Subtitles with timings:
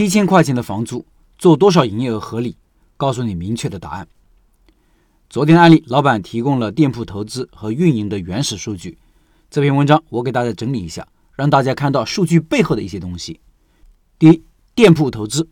[0.00, 1.04] 七千块钱的房租，
[1.36, 2.56] 做多少营业额合理？
[2.96, 4.08] 告诉你明确的答案。
[5.28, 8.96] 昨天的案例，老板提供了店铺投资和运营的原始数据。
[9.50, 13.40] 这篇文章我给大家整理一下，让大家看到数据背后的一些东西。
[14.18, 14.42] 第一，
[14.74, 15.46] 店铺投资，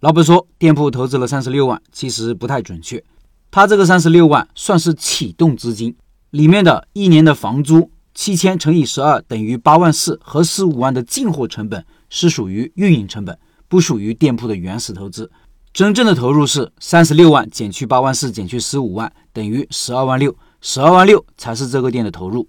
[0.00, 3.04] 老板说店铺投资了三十六万，其实不太准确。
[3.50, 5.94] 他这个三十六万算是启动资金，
[6.30, 13.38] 里面的一年的房租七千乘以十二等于八万四，和十五万的进货成本是属于运营成本，
[13.72, 15.30] 不属于店铺的原始投资。
[15.72, 22.46] 真正的投入是三十六万减去八万四减去十五万等于十二万六，十二万六才是这个店的投入。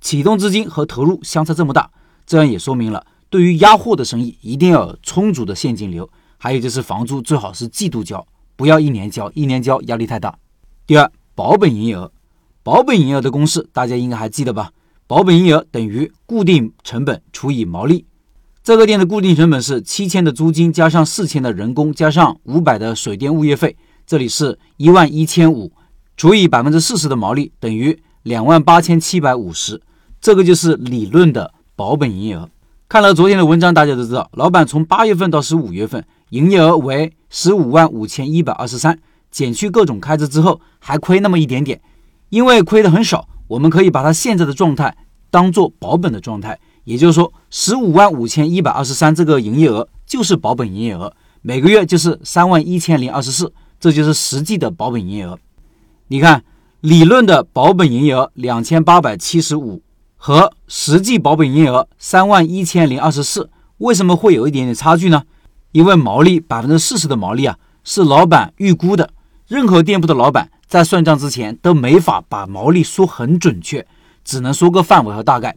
[0.00, 1.90] 启动资金和投入相差这么大，
[2.24, 6.08] 这样也说明了对于压货的生意一定要有充足的现金流。
[6.38, 10.38] 还有就是房租最好是季度交，不要一年交，一年交压力太大。
[10.86, 12.12] 第二，保本营业额，
[12.62, 14.70] 保本营业额的公式大家应该还记得吧？
[15.08, 18.06] 保本营业额等于固定成本除以毛利。
[18.64, 23.76] 这个店的固定成本是七千的租金加上四千的人工加上五百的水电物业费，
[24.06, 25.72] 这里是一万一千五
[26.16, 29.82] 除以百分之四十的毛利等于两万八千七百五十，
[30.20, 32.48] 这个就是理论的保本营业额。
[32.88, 38.96] 看了昨天的文章，大家都知道，老板从八月份到十五月份营业额为十五万五千一百二十三，
[39.32, 41.80] 减去各种开支之后还亏那么一点点，
[42.28, 44.96] 因为亏的很少，我们可以把他现在的状态
[45.32, 46.60] 当做保本的状态。
[46.84, 55.38] 也就是说，十五万五千一百二十三这个营业额就是保本营业额，每个月就是三万一千零二十四，这就是实际的保本营业额。
[56.08, 56.44] 你看，
[56.80, 59.82] 理论的保本营业额两千八百七十五
[60.16, 65.22] 和实际保本营业额三万一千零二十四，为什么会有一点点差距呢？
[65.70, 69.10] 因为毛利百分之四十的毛利啊，是老板预估的。
[69.46, 73.86] 任何店铺的老板在算账之前都没法把毛利说很准确，
[74.24, 75.56] 只能说个范围和大概。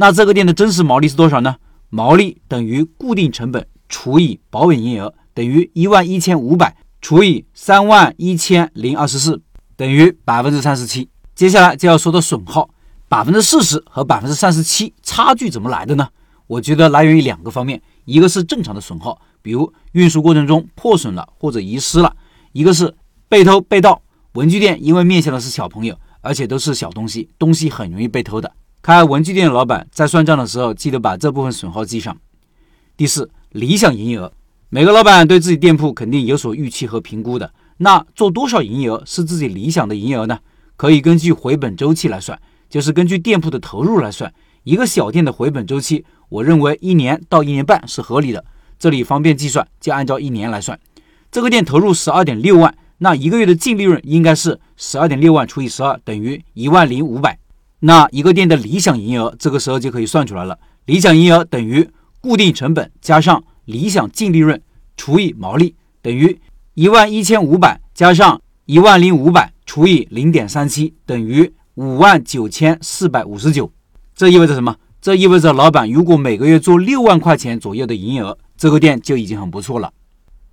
[0.00, 1.56] 那这个店的真实毛利是多少呢？
[1.90, 9.42] 毛利等于固定成本除以保本营业额等于一万一千五百除以三万一千零二十四
[9.76, 11.10] 等于百分之三十七。
[11.34, 12.70] 接下来就要说到损耗，
[13.10, 16.08] 百分之四十和百分之三十七差距怎么来的呢？
[16.46, 22.10] 我觉得来源于两个方面，一个是正常的损耗，比如运输过程中破损了或者遗失了；
[22.52, 22.96] 一个是
[23.28, 24.00] 被偷被盗。
[24.32, 28.50] 文具店因为面向的是小朋友，而且都是小东西，东西很容易被偷的。
[28.82, 32.16] 开文具店的老板在算账的时候，记得把这部分损耗记上。
[32.96, 34.32] 第四，理想营业额，
[34.70, 37.52] 每个老板对自己店铺肯定有所预期和评估的。
[37.76, 40.38] 那做多少营业额是自己理想的营业额呢？
[40.76, 42.40] 可以根据回本周期来算，
[42.70, 44.32] 就是根据店铺的投入来算。
[44.64, 48.42] 一个小店的回本周期，我认为一年到一年半是合理的。
[48.78, 50.78] 这里方便计算，就按照一年来算。
[51.30, 57.38] 这个店投入十二点六万，那一个月的净利润应该是十二点六万除以十二等于一万零五百。
[57.80, 60.58] 那一个店的理想营业额，这个时候就可以算出来了。
[60.86, 61.88] 理想营业额等于
[62.20, 64.60] 固定成本加上理想净利润
[64.96, 66.38] 除以毛利，等于
[66.74, 73.70] 一万一千五百加上一万零五百除以零点三七，等于五万九千四百五十九。
[74.14, 74.76] 这意味着什么？
[75.00, 79.90] 这意味着老板如果每个月做六万块钱左右的营业额，这个店就已经很不错了。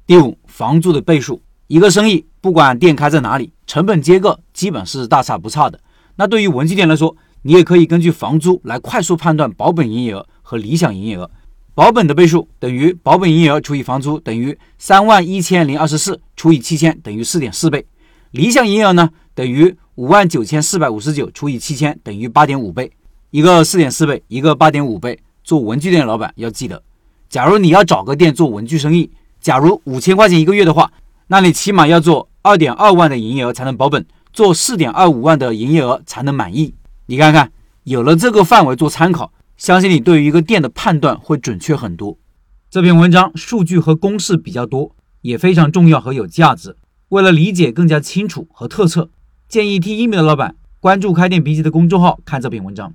[0.06, 1.42] 第五，房租的倍数。
[1.68, 5.78] 一个生意不管店开在哪里，成本结构基本是大差不差的。
[6.18, 11.32] 那对于文具店来说，你也可以根据房租来快速判断保本营业额和理想营业额。
[11.74, 17.86] 保本的倍数等于保本营业额除以房租等于三万一千零二十四除以七千等于四点四倍。
[18.32, 22.92] 理想营业额呢等于五万九千四百五十九除以七千等于八点五倍。
[23.30, 25.20] 一个四点四倍，一个八点五倍。
[25.44, 26.82] 做文具店的老板要记得，
[27.30, 30.92] 假如你要找个店做文具生意，假如五千块钱一个月的话，
[31.28, 34.06] 那你起码要做二点二万的营业额才能保本。
[34.38, 36.75] 做四点二五万的营业额才能满意。
[37.08, 37.52] 你看看，
[37.86, 42.20] 有了这个范围做参考，相信你对于一个店的判断会准确很多。
[42.70, 46.78] 这篇文章数据和公式比较多，也非常重要和有价值。
[47.09, 49.09] 为了理解更加清楚和透彻，
[49.50, 52.94] 建议听音频的老板关注开店笔记的公众号看这篇文章。